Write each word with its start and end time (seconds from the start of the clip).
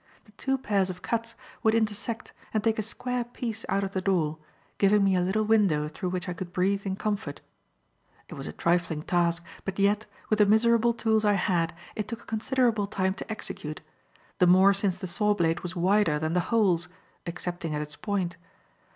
The 0.25 0.31
two 0.31 0.57
pairs 0.57 0.89
of 0.89 1.03
cuts 1.03 1.35
would 1.61 1.75
intersect 1.75 2.33
and 2.55 2.63
take 2.63 2.79
a 2.79 2.81
square 2.81 3.23
piece 3.23 3.65
out 3.69 3.83
of 3.83 3.91
the 3.91 4.01
door, 4.01 4.39
giving 4.79 5.03
me 5.03 5.15
a 5.15 5.21
little 5.21 5.43
window 5.43 5.87
through 5.87 6.09
which 6.09 6.27
I 6.27 6.33
could 6.33 6.51
breathe 6.51 6.87
in 6.87 6.95
comfort. 6.95 7.39
It 8.27 8.33
was 8.33 8.47
a 8.47 8.51
trifling 8.51 9.03
task, 9.03 9.45
but 9.63 9.77
yet, 9.77 10.07
with 10.31 10.39
the 10.39 10.47
miserable 10.47 10.95
tools 10.95 11.23
I 11.23 11.33
had, 11.33 11.75
it 11.95 12.07
took 12.07 12.23
a 12.23 12.25
considerable 12.25 12.87
time 12.87 13.13
to 13.13 13.31
execute; 13.31 13.81
the 14.39 14.47
more 14.47 14.73
since 14.73 14.97
the 14.97 15.05
saw 15.05 15.35
blade 15.35 15.59
was 15.59 15.75
wider 15.75 16.17
than 16.17 16.33
the 16.33 16.39
holes, 16.49 16.87
excepting 17.27 17.75
at 17.75 17.81
its 17.83 17.95
point. 17.95 18.37